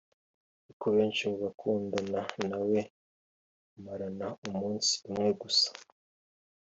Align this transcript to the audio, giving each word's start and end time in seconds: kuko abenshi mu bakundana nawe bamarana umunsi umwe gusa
kuko 0.65 0.83
abenshi 0.91 1.21
mu 1.29 1.37
bakundana 1.43 2.19
nawe 2.49 2.79
bamarana 3.69 4.27
umunsi 4.49 4.91
umwe 5.09 5.29
gusa 5.41 5.69